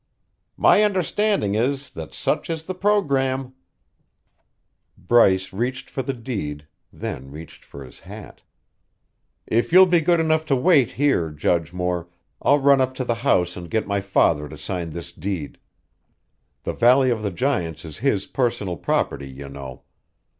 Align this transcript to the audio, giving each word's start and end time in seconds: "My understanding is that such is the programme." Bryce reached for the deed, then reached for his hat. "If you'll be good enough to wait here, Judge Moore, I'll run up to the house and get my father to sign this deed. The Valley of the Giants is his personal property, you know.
"My 0.57 0.81
understanding 0.83 1.53
is 1.53 1.91
that 1.91 2.11
such 2.11 2.49
is 2.49 2.63
the 2.63 2.73
programme." 2.73 3.53
Bryce 4.97 5.53
reached 5.53 5.91
for 5.91 6.01
the 6.01 6.15
deed, 6.15 6.65
then 6.91 7.29
reached 7.29 7.63
for 7.63 7.85
his 7.85 7.99
hat. 7.99 8.41
"If 9.45 9.71
you'll 9.71 9.85
be 9.85 10.01
good 10.01 10.19
enough 10.19 10.43
to 10.47 10.55
wait 10.55 10.93
here, 10.93 11.29
Judge 11.29 11.71
Moore, 11.71 12.07
I'll 12.41 12.57
run 12.57 12.81
up 12.81 12.95
to 12.95 13.03
the 13.03 13.13
house 13.21 13.55
and 13.55 13.69
get 13.69 13.85
my 13.85 14.01
father 14.01 14.49
to 14.49 14.57
sign 14.57 14.89
this 14.89 15.11
deed. 15.11 15.59
The 16.63 16.73
Valley 16.73 17.11
of 17.11 17.21
the 17.21 17.29
Giants 17.29 17.85
is 17.85 17.99
his 17.99 18.25
personal 18.25 18.77
property, 18.77 19.29
you 19.29 19.49
know. 19.49 19.83